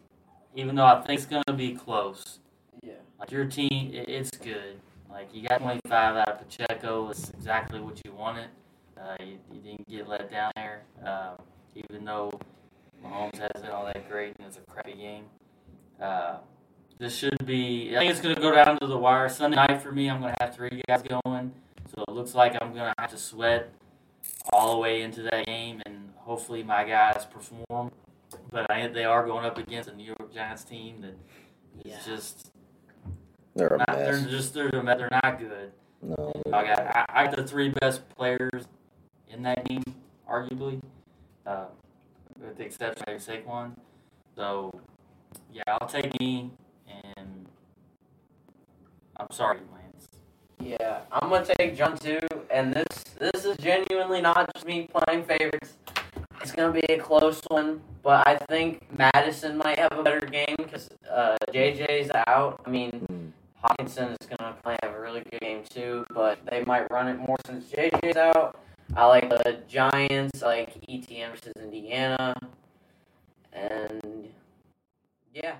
[0.55, 2.39] even though I think it's going to be close.
[2.81, 2.93] Yeah.
[3.19, 4.79] Like your team, it, it's good.
[5.11, 7.09] Like you got 25 out of Pacheco.
[7.09, 8.47] It's exactly what you wanted.
[8.97, 11.35] Uh, you, you didn't get let down there, um,
[11.75, 12.39] even though
[13.03, 15.23] Mahomes hasn't been all that great and it's a crappy game.
[16.01, 16.37] Uh,
[16.99, 17.95] this should be.
[17.95, 20.09] I think it's going to go down to the wire Sunday night for me.
[20.09, 21.51] I'm going to have three guys going,
[21.93, 23.71] so it looks like I'm going to have to sweat
[24.53, 27.91] all the way into that game, and hopefully my guys perform.
[28.51, 31.15] But I, they are going up against a New York Giants team that
[31.83, 31.99] is Yeah.
[32.05, 32.50] just
[33.55, 35.71] They're a not, they're just they're, they're not good.
[36.01, 36.31] No.
[36.53, 38.65] I got I, I got the three best players
[39.29, 39.83] in that game,
[40.29, 40.81] arguably,
[41.45, 41.65] uh,
[42.39, 43.73] with the exception of Saquon.
[44.35, 44.71] So,
[45.53, 46.51] yeah, I'll take me,
[46.87, 47.45] and
[49.17, 50.07] I'm sorry, Lance.
[50.59, 55.23] Yeah, I'm gonna take John too, and this this is genuinely not just me playing
[55.25, 55.77] favorites.
[56.41, 60.55] It's gonna be a close one, but I think Mattison might have a better game
[60.57, 62.61] because uh, JJ's out.
[62.65, 63.40] I mean, Hmm.
[63.63, 67.19] Hockenson is gonna play have a really good game too, but they might run it
[67.19, 68.59] more since JJ's out.
[68.95, 72.35] I like the Giants, I like ETN versus Indiana,
[73.53, 74.29] and
[75.33, 75.55] yeah,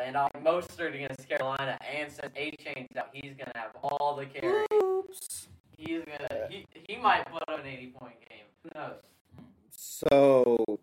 [0.00, 4.26] and I like Mostert against Carolina, and since Achane's out, he's gonna have all the
[4.26, 4.66] carries.
[4.72, 5.48] Oops.
[5.76, 8.46] He's gonna he, he might put up an eighty point game.
[8.62, 8.96] Who knows?
[9.70, 10.78] So,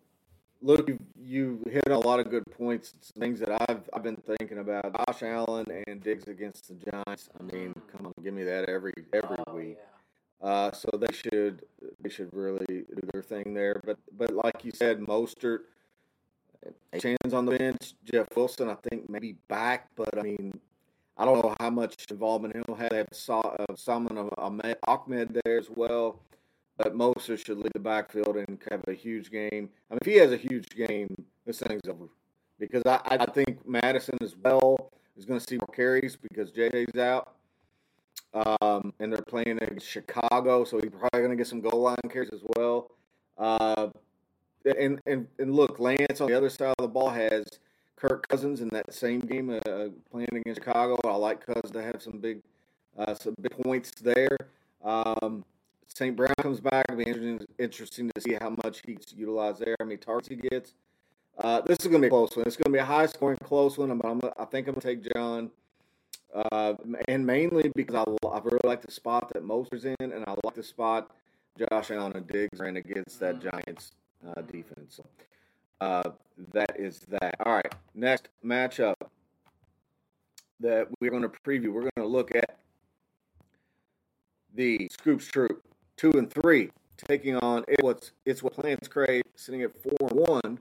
[0.61, 4.15] look, you, you hit on a lot of good points, things that I've I've been
[4.15, 4.95] thinking about.
[5.07, 7.29] Josh Allen and Diggs against the Giants.
[7.39, 9.77] I mean, come on, give me that every every Oh, week.
[9.77, 10.47] yeah.
[10.47, 11.63] Uh, so they should
[12.01, 13.81] they should really do their thing there.
[13.85, 15.59] But but like you said, Mostert,
[16.99, 17.93] Chan's on the bench.
[18.11, 20.59] Jeff Wilson, I think maybe back, but I mean,
[21.17, 22.89] I don't know how much involvement he'll have.
[22.89, 23.75] They have Sa- uh,
[24.37, 26.19] Ahmed, Ahmed there as well.
[26.81, 29.69] But Mostert should lead the backfield and have a huge game.
[29.89, 31.07] I mean, if he has a huge game,
[31.45, 32.05] this thing's over.
[32.59, 36.97] Because I, I think Mattison as well is going to see more carries because JJ's
[36.97, 37.35] out.
[38.33, 41.97] Um, and they're playing in Chicago, so he's probably going to get some goal line
[42.09, 42.91] carries as well.
[43.37, 43.89] Uh,
[44.77, 47.43] and and and look, Lance on the other side of the ball has
[47.95, 50.97] Kirk Cousins in that same game uh, playing against Chicago.
[51.03, 52.41] I like Cousins to have some big
[52.97, 54.37] uh, some big points there.
[54.83, 55.43] Um,
[55.95, 56.15] St.
[56.15, 56.85] Brown comes back.
[56.89, 60.35] It'll be interesting, interesting to see how much he's utilized there, how many targets he
[60.35, 60.73] gets.
[61.37, 62.45] Uh, this is going to be a close one.
[62.45, 64.81] It's going to be a high scoring, close one, but I'm, I think I'm going
[64.81, 65.51] to take John.
[66.33, 66.75] Uh,
[67.09, 70.55] and mainly because I, I really like the spot that Mostert's in, and I like
[70.55, 71.11] the spot
[71.57, 73.91] Josh Allen and Diggs ran against that Giants
[74.25, 74.95] uh, defense.
[74.95, 75.05] So,
[75.81, 76.11] uh,
[76.53, 77.35] that is that.
[77.45, 78.95] All right, next matchup
[80.61, 81.73] that we're going to preview.
[81.73, 82.59] We're going to look at
[84.55, 85.61] the Scoops Troop
[86.01, 90.11] two and three taking on it what's it's what plants crave sitting at four and
[90.11, 90.59] one.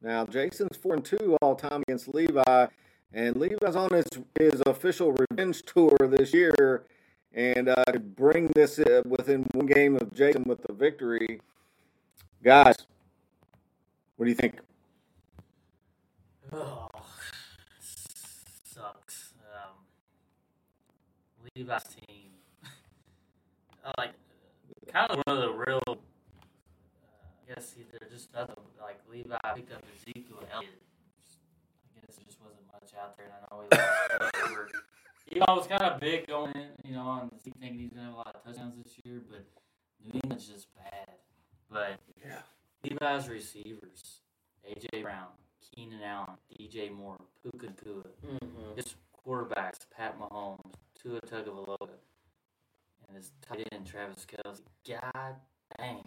[0.00, 2.66] Now Jason's four and two all time against Levi,
[3.12, 6.82] and Levi's on his his official revenge tour this year,
[7.32, 11.40] and uh, to bring this uh, within one game of Jason with the victory,
[12.42, 12.74] guys.
[14.16, 14.58] What do you think?
[16.52, 16.88] Oh,
[18.64, 19.32] sucks.
[19.54, 19.76] Um,
[21.54, 22.30] Levi's team,
[23.98, 24.10] like,
[24.92, 25.80] kind of one of the real.
[25.88, 28.56] Uh, I guess they're just nothing.
[28.80, 30.82] Like Levi picked up Ezekiel Elliott.
[31.96, 34.74] I guess there just wasn't much out there, and I know he lost.
[35.30, 37.90] You know, I was kind of big going in, you know, on Zeke thinking he's
[37.90, 39.44] gonna have a lot of touchdowns this year, but
[40.04, 41.08] New England's just bad.
[41.70, 42.40] But Yeah.
[42.84, 44.20] Levi's receivers,
[44.68, 45.28] AJ Brown,
[45.74, 48.74] Keenan Allen, DJ Moore, Puka Nacua, Mm-hmm.
[48.76, 48.94] his
[49.26, 51.88] quarterbacks, Pat Mahomes, Tua Tagovailoa,
[53.12, 54.60] and his tight end Travis Kelce.
[54.88, 55.34] God
[55.76, 56.04] dang.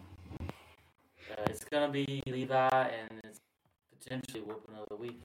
[1.30, 3.40] Uh, it's gonna be Levi, and it's
[4.00, 5.20] potentially whooping of the week.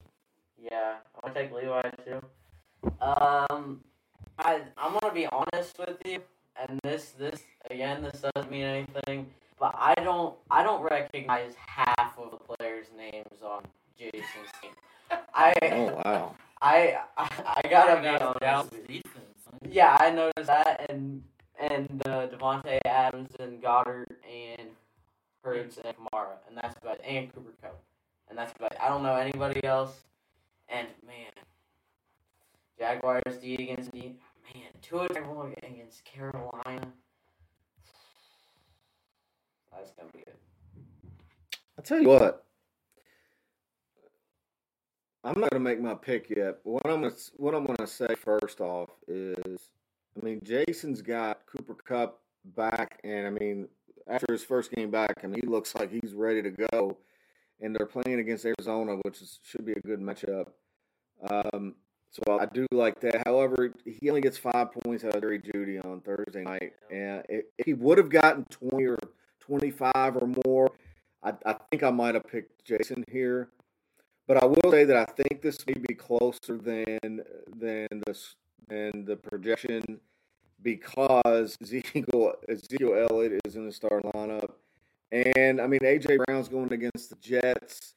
[0.61, 2.21] Yeah, I'm gonna take Levi too.
[3.01, 3.81] Um,
[4.37, 6.21] I I'm gonna be honest with you,
[6.59, 9.27] and this this again this doesn't mean anything,
[9.59, 13.63] but I don't I don't recognize half of the players' names on
[13.97, 14.71] Jason's team.
[15.33, 16.35] I Oh wow!
[16.61, 18.73] I I, I gotta be honest.
[19.69, 21.23] Yeah, I noticed that, and
[21.61, 24.69] and uh, Davante Adams and Goedert and
[25.43, 27.05] Hurts and Kamara, and that's about it.
[27.07, 27.81] and Cooper Kupp,
[28.29, 28.77] and that's about it.
[28.81, 30.01] I don't know anybody else.
[30.69, 31.31] And man,
[32.79, 34.15] Jaguars D against D.
[34.53, 36.91] Man, Tagovailoa against Carolina.
[39.71, 40.35] That's gonna be good.
[41.77, 42.45] I tell you what,
[45.23, 46.59] I'm not gonna make my pick yet.
[46.63, 49.69] What I'm gonna what I'm gonna say first off is,
[50.17, 53.67] I mean, Jason's got Cooper Kupp back, and I mean,
[54.07, 56.97] after his first game back, I mean, he looks like he's ready to go.
[57.63, 60.47] And they're playing against Arizona, which is, should be a good matchup.
[61.29, 61.75] Um,
[62.09, 63.21] so I do like that.
[63.25, 67.45] However, he only gets five points out of Jerry Jeudy on Thursday night, and if
[67.63, 68.97] he would have gotten 20 or
[69.39, 70.71] 25 or more,
[71.23, 73.49] I, I think I might have picked Jason here,
[74.27, 77.21] but I will say that I think this may be closer than
[77.55, 78.35] than this
[78.67, 79.99] than the projection
[80.61, 84.51] because Ezekiel Ezekiel Elliott is in the start lineup,
[85.11, 87.95] and I mean AJ Brown's going against the Jets.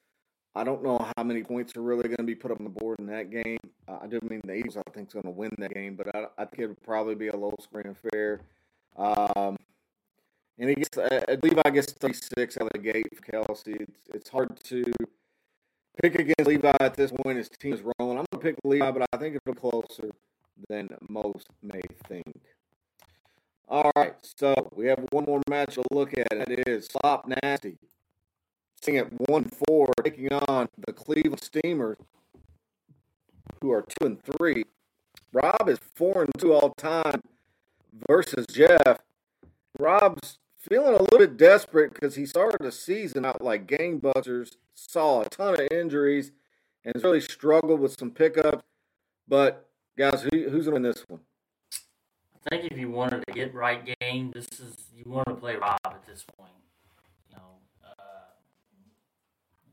[0.56, 2.70] I don't know how many points are really going to be put up on the
[2.70, 3.58] board in that game.
[3.88, 4.76] I do mean the Eagles.
[4.76, 7.16] I think is going to win that game, but I, I think it would probably
[7.16, 8.40] be a low scoring affair.
[8.96, 9.56] Um,
[10.56, 13.80] and he gets, I believe I gets 36 out of the gate for Kelce.
[13.80, 14.84] It's, it's hard to
[16.00, 17.38] pick against Levi at this point.
[17.38, 18.18] His team is rolling.
[18.18, 20.12] I'm going to pick Levi, but I think it'll be closer
[20.68, 22.40] than most may think.
[23.68, 26.26] All right, so we have one more match to look at.
[26.30, 27.78] It is Slop Nasty.
[28.82, 31.96] Sitting at 1 4, taking on the Cleveland Steamers,
[33.62, 34.64] who are 2 and 3.
[35.32, 37.22] Rob is 4 and 2 all time
[38.06, 38.98] versus Jeff.
[39.78, 45.22] Rob's feeling a little bit desperate because he started the season out like gangbusters, saw
[45.22, 46.32] a ton of injuries,
[46.84, 48.62] and has really struggled with some pickups.
[49.26, 51.20] But guys, who, who's going to win this one?
[52.46, 55.56] I think if you wanted to get right game, this is you want to play
[55.56, 56.50] Rob at this point.
[57.30, 57.42] You know,
[57.82, 57.92] uh,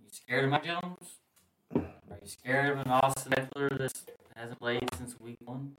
[0.01, 1.17] you scared of Mike Jones?
[1.75, 3.93] Are you scared of an Austin Ekeler that
[4.35, 5.73] hasn't played since week one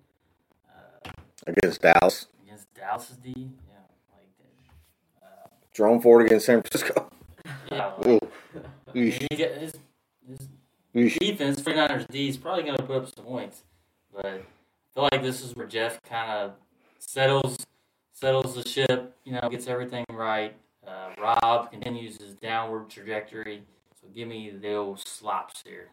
[0.68, 1.11] uh,
[1.47, 2.26] Against Dallas.
[2.45, 3.32] against Dallas's D?
[3.36, 3.74] Yeah,
[4.12, 5.26] like that.
[5.26, 7.09] Uh, Jerome Ford against San Francisco.
[7.70, 8.20] yeah, Ooh.
[8.86, 9.72] like, he get his,
[10.93, 13.62] his defense, 49ers D, is probably going to put up some points.
[14.14, 14.40] But I
[14.94, 16.52] feel like this is where Jeff kind of
[16.98, 17.56] settles
[18.12, 20.54] settles the ship, you know, gets everything right.
[20.86, 23.62] Uh, Rob continues his downward trajectory.
[24.00, 25.88] So give me the old slops here.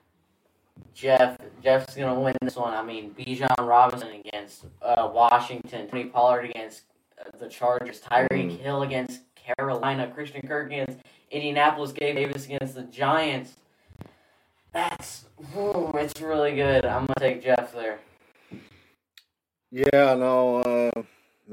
[0.93, 2.73] Jeff Jeff's gonna win this one.
[2.73, 6.83] I mean, Bijan Robinson against uh, Washington, Tony Pollard against
[7.19, 8.59] uh, the Chargers, Tyreek Mm.
[8.59, 10.99] Hill against Carolina, Christian Kirk against
[11.31, 13.55] Indianapolis, Gabe Davis against the Giants.
[14.73, 16.85] That's whew, it's really good.
[16.85, 17.99] I'm gonna take Jeff there.
[19.71, 21.03] Yeah, no, uh,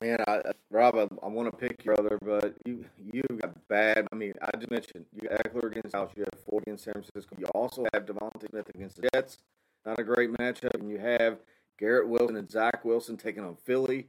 [0.00, 4.06] man, I, Rob, I, I want to pick your brother, but you you got bad.
[4.12, 6.94] I mean, I just mentioned you got Ekeler against Dallas, you have 40 in San
[6.94, 7.36] Francisco.
[7.38, 9.38] You also have DeVonta Smith against the Jets.
[9.84, 11.38] Not a great matchup, and you have
[11.78, 14.06] Garrett Wilson and Zach Wilson taking on Philly.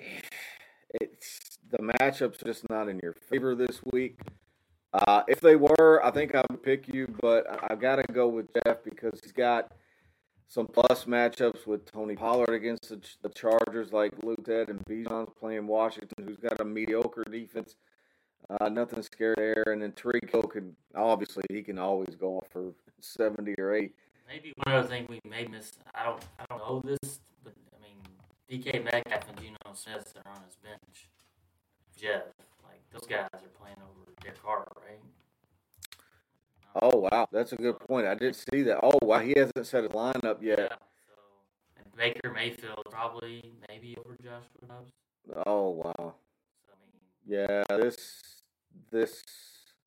[1.00, 4.20] It's the matchups just not in your favor this week.
[4.92, 8.12] Uh, if they were, I think I would pick you, but I, I got to
[8.12, 9.72] go with Jeff because he's got
[10.48, 15.32] some plus matchups with Tony Pollard against the, the Chargers, like Luke said, and Bijan's
[15.38, 17.76] playing Washington, who's got a mediocre defense.
[18.50, 22.48] Uh, nothing scared there, and then Tyreek Hill can obviously he can always go off
[22.50, 23.94] for seventy or eight.
[24.28, 25.72] Maybe one other thing we may miss.
[25.94, 26.22] I don't.
[26.38, 30.56] I don't know this, but I mean, DK Metcalf and Geno Smith are on his
[30.56, 31.08] bench.
[31.98, 32.24] Jeff,
[32.62, 35.00] like those guys are playing over Derek Carr, right?
[36.82, 38.06] Oh wow, that's a good point.
[38.06, 38.80] I didn't see that.
[38.82, 40.58] Oh wow, he hasn't set his lineup yet.
[40.58, 40.68] Yeah.
[41.06, 41.14] So,
[41.78, 44.92] and Baker Mayfield probably maybe over Joshua Dobbs.
[45.46, 46.14] Oh wow,
[46.66, 48.20] So, I mean, yeah, this
[48.90, 49.22] this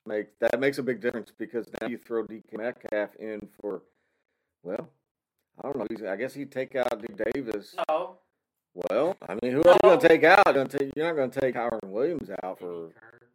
[0.06, 3.82] makes that makes a big difference because now you throw DK Metcalf in for,
[4.64, 4.88] well,
[5.60, 5.86] I don't know.
[5.90, 7.76] he's- I guess he'd take out Dick Davis.
[7.90, 8.18] No,
[8.74, 10.46] Well, I mean, who else you gonna take out?
[10.56, 12.90] You're not gonna take Howard Williams out for.
[12.90, 13.27] Kirk.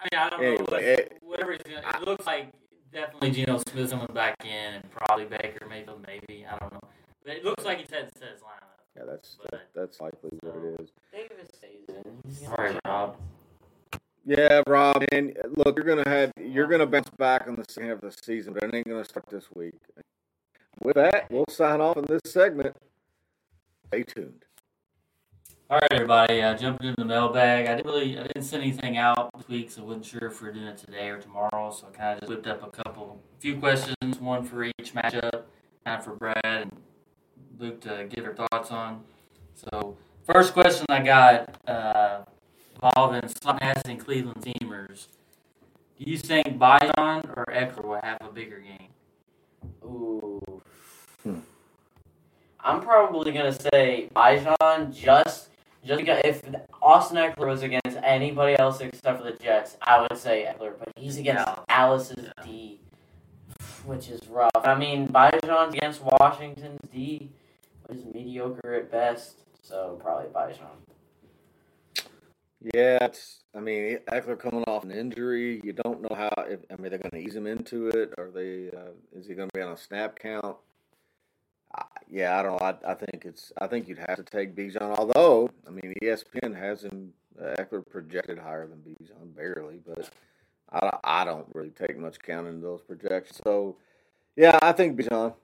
[0.00, 0.64] I, I mean, I don't Anyway, know.
[0.68, 2.48] What, it- whatever he's gonna, it looks like
[2.92, 6.46] definitely Geno Smith's coming back in, and probably Baker Mayfield, maybe.
[6.46, 6.80] I don't know.
[7.24, 8.64] But it looks like he's had set his lineup.
[8.96, 10.90] Yeah, that's But- that, that's likely what it is.
[11.12, 12.18] Davis stays in.
[12.26, 13.16] He's gonna- Sorry, Rob.
[14.24, 15.04] Yeah, Rob.
[15.12, 18.22] And look, you're gonna have you're gonna bounce back on the second half of the
[18.22, 19.74] season, but it ain't gonna start this week.
[20.82, 22.76] With that, we'll sign off in this segment.
[23.86, 24.44] Stay tuned.
[25.70, 26.40] All right, everybody.
[26.40, 27.66] Uh, jumping into the mailbag.
[27.66, 30.40] I didn't really, I didn't send anything out this week, so I wasn't sure if
[30.40, 31.70] we are doing it today or tomorrow.
[31.70, 34.94] So I kind of just whipped up a couple, a few questions, one for each
[34.94, 35.42] matchup,
[35.84, 36.72] kind of for Brad and
[37.58, 39.02] Luke to give their thoughts on.
[39.54, 39.94] So
[40.24, 42.22] first question I got uh,
[42.74, 45.08] involving slot passing Cleveland Steamers.
[45.98, 48.88] Do you think Bijan or Ekeler will have a bigger game?
[49.84, 50.62] Ooh.
[51.22, 51.40] Hmm.
[52.58, 55.47] I'm probably gonna say Bijan just
[55.88, 56.42] just because if
[56.82, 60.90] Austin Ekeler was against anybody else except for the Jets, I would say Ekeler, but
[60.96, 61.60] he's against Yeah.
[61.70, 62.78] Alice's D,
[63.86, 64.50] which is rough.
[64.54, 67.30] I mean, Bijan's against Washington's D,
[67.86, 70.76] which is mediocre at best, so probably Bijan.
[72.74, 73.44] Yeah, it's.
[73.54, 75.60] I mean, Eckler coming off an injury.
[75.64, 76.30] You don't know how.
[76.42, 78.12] If, I mean, they're going to ease him into it.
[78.18, 78.68] Are they?
[78.76, 80.56] Uh, is he going to be on a snap count?
[82.10, 82.66] Yeah, I don't know.
[82.66, 83.52] I, I think it's.
[83.60, 84.96] I think you'd have to take Bijan.
[84.96, 89.80] Although, I mean, ESPN has him uh, Ekeler projected higher than Bijan, barely.
[89.86, 90.08] But
[90.72, 93.40] I, I don't really take much count in those projections.
[93.44, 93.76] So,
[94.36, 95.34] yeah, I think Bijan.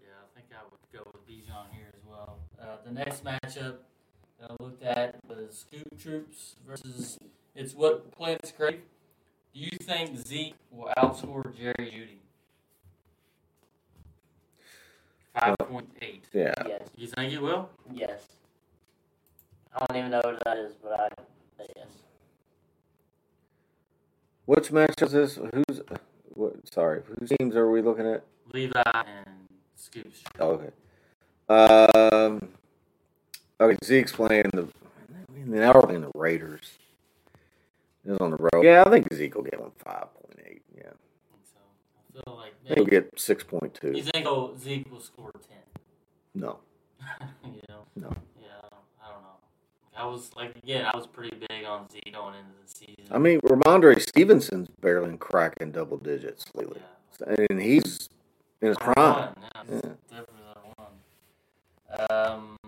[0.00, 2.40] Yeah, I think I would go with Bijan here as well.
[2.60, 3.76] Uh, the next matchup
[4.38, 7.18] that I looked at was Scoop Troops versus
[7.54, 8.80] It's What Plants Crave.
[9.54, 12.25] Do you think Zeke will outscore Jerry Jeudy?
[15.36, 16.20] 5.8.
[16.32, 16.54] Yeah.
[16.66, 17.68] Yes, You think he will?
[17.92, 18.22] yes.
[19.74, 21.08] I don't even know what that is, but I
[21.58, 21.86] say yes.
[24.46, 25.36] Which match is this?
[25.36, 25.82] Who's?
[26.34, 26.54] What?
[26.72, 28.24] Sorry, whose teams are we looking at?
[28.54, 29.26] Levi and
[29.74, 30.06] Scoop
[30.40, 30.70] Oh, okay.
[31.48, 32.48] Um.
[33.60, 34.62] Okay, Zeke's playing the.
[34.62, 36.78] I mean, now we're playing the Raiders.
[38.04, 38.64] He's on the road.
[38.64, 40.62] Yeah, I think Zeke will get one five point eight.
[40.74, 41.05] Yeah, I think so.
[42.24, 43.92] Feel like he'll get six point two.
[43.92, 45.58] You think oh, Zeke will score 10?
[46.34, 46.58] No,
[47.44, 47.82] you know?
[47.94, 48.10] No.
[48.40, 48.48] Yeah,
[49.02, 49.36] I don't know.
[49.96, 53.04] I was, like, again, I was pretty big on Zeke going into the season.
[53.10, 56.80] I mean Rhamondre Stevenson's barely cracking double digits lately,
[57.20, 57.34] yeah.
[57.50, 58.08] and he's
[58.62, 58.96] in his prime.
[58.96, 62.06] Yeah, it's definitely number one.
[62.10, 62.58] Um,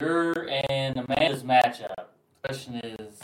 [0.00, 2.08] your and Amanda's matchup.
[2.44, 3.20] Question is,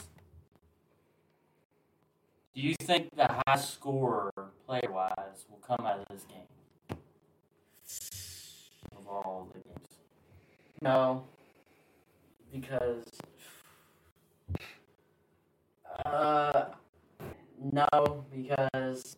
[2.55, 4.31] do you think the high scorer,
[4.65, 6.97] player wise, will come out of this game?
[8.95, 9.87] Of all the games.
[10.81, 11.25] No,
[12.53, 13.03] because
[16.05, 16.65] uh,
[17.73, 19.17] no, because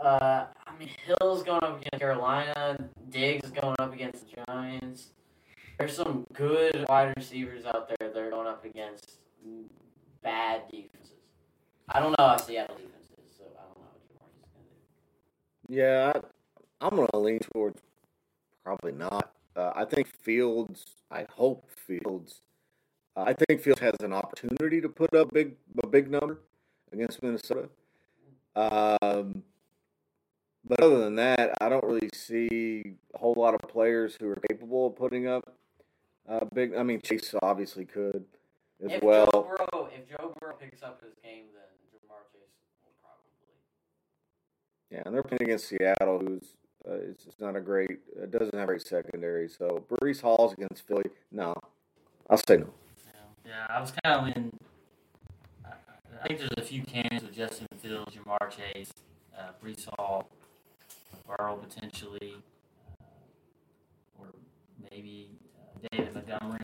[0.00, 5.08] uh, I mean Hill's going up against Carolina, Diggs is going up against the Giants.
[5.78, 9.18] There's some good wide receivers out there that are going up against
[10.22, 11.15] bad defenses.
[11.88, 14.66] I don't know how Seattle defense is, so I don't know what Jamarcus is gonna
[15.68, 15.74] do.
[15.74, 16.12] Yeah,
[16.80, 17.80] I, I'm gonna lean towards
[18.64, 19.32] probably not.
[19.54, 20.84] Uh, I think Fields.
[21.10, 22.42] I hope Fields
[23.16, 26.40] I think Fields has an opportunity to put up big a big number
[26.92, 27.68] against Minnesota.
[28.54, 29.42] Um,
[30.68, 34.38] but other than that, I don't really see a whole lot of players who are
[34.48, 35.54] capable of putting up
[36.28, 36.74] uh, big.
[36.74, 38.24] I mean, Chase obviously could
[38.84, 39.30] as if well.
[39.32, 42.52] Joe Burrow, if Joe Burrow picks up his game, then Ja'Marr Chase
[42.84, 43.32] will probably.
[44.90, 46.54] Yeah, and they're playing against Seattle, who's
[46.88, 49.48] uh, it's, not a great, uh, doesn't have a great secondary.
[49.48, 51.10] So Breece Hall's against Philly.
[51.32, 51.54] No,
[52.30, 52.72] I'll say no.
[53.44, 54.52] Yeah, I was kind of in.
[55.64, 58.92] I, think there's a few candidates with Justin Fields, Ja'Marr Chase,
[59.36, 60.28] uh, Breece Hall,
[61.26, 62.34] Burrow potentially,
[63.00, 63.04] uh,
[64.20, 64.26] or
[64.90, 66.58] maybe uh, David Montgomery.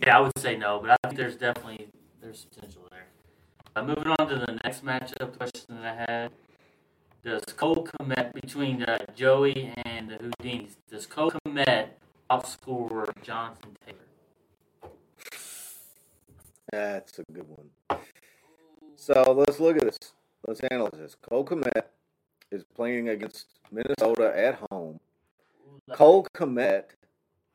[0.00, 1.88] Yeah, I would say no, but I think there's definitely
[2.22, 2.85] there's potential.
[3.76, 6.30] Uh, moving on to the next matchup question that I had.
[7.22, 10.76] Does Cole Kmet between uh, Joey and the Houdinis?
[10.90, 11.88] Does Cole Kmet
[12.30, 14.92] outscore Jonathan Taylor?
[16.72, 18.00] That's a good one.
[18.96, 19.98] So let's look at this.
[20.46, 21.16] Let's analyze this.
[21.28, 21.82] Cole Kmet
[22.50, 25.00] is playing against Minnesota at home.
[25.92, 26.84] Cole Kmet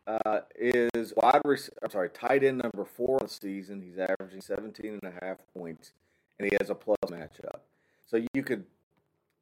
[0.06, 3.82] uh, is wide rec- I'm sorry, tight end number four on the season.
[3.82, 5.94] He's averaging 17 and a half points,
[6.42, 7.60] and he has a plus matchup.
[8.08, 8.66] So you could,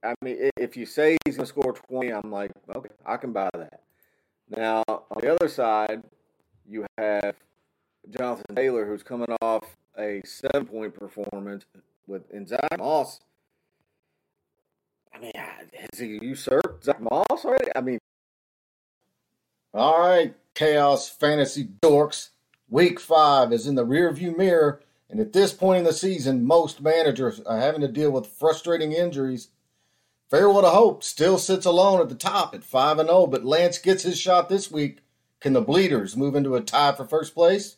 [0.03, 3.31] I mean, if you say he's going to score 20, I'm like, okay, I can
[3.31, 3.81] buy that.
[4.49, 6.03] Now, on the other side,
[6.67, 7.35] you have
[8.09, 9.63] Jonathan Taylor, who's coming off
[9.97, 11.65] a seven point performance
[12.05, 13.21] with in Zach Moss.
[15.13, 17.71] I mean, has he usurped Zach Moss already?
[17.75, 17.99] I mean,
[19.73, 22.29] All right, Chaos Fantasy Dorks.
[22.69, 26.81] Week five is in the rearview mirror, and at this point in the season, most
[26.81, 29.49] managers are having to deal with frustrating injuries.
[30.29, 33.79] Farewell to Hope still sits alone at the top at 5 and 0, but Lance
[33.79, 34.99] gets his shot this week.
[35.39, 37.77] Can the Bleeders move into a tie for first place?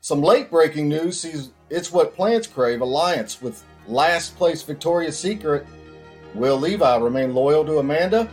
[0.00, 5.66] Some late breaking news sees it's what plants crave alliance with last place Victoria's Secret.
[6.34, 8.28] Will Levi remain loyal to Amanda?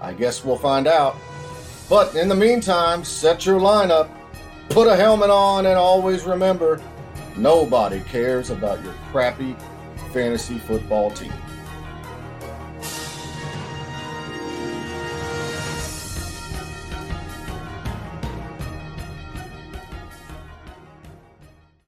[0.00, 1.16] I guess we'll find out.
[1.90, 4.08] But in the meantime, set your lineup,
[4.70, 6.80] put a helmet on, and always remember
[7.38, 9.56] nobody cares about your crappy
[10.12, 11.32] fantasy football team.